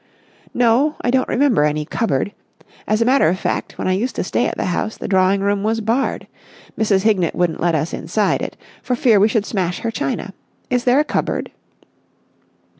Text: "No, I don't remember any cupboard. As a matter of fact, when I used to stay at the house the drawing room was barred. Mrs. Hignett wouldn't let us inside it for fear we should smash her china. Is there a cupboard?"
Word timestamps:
"No, 0.55 0.95
I 1.01 1.11
don't 1.11 1.27
remember 1.27 1.63
any 1.63 1.85
cupboard. 1.85 2.31
As 2.87 3.03
a 3.03 3.05
matter 3.05 3.29
of 3.29 3.37
fact, 3.37 3.77
when 3.77 3.87
I 3.87 3.91
used 3.91 4.15
to 4.15 4.23
stay 4.23 4.47
at 4.47 4.57
the 4.57 4.65
house 4.73 4.97
the 4.97 5.07
drawing 5.07 5.41
room 5.41 5.61
was 5.61 5.79
barred. 5.79 6.25
Mrs. 6.75 7.03
Hignett 7.03 7.35
wouldn't 7.35 7.59
let 7.61 7.75
us 7.75 7.93
inside 7.93 8.41
it 8.41 8.57
for 8.81 8.95
fear 8.95 9.19
we 9.19 9.27
should 9.27 9.45
smash 9.45 9.77
her 9.81 9.91
china. 9.91 10.33
Is 10.71 10.85
there 10.85 10.99
a 10.99 11.03
cupboard?" 11.05 11.51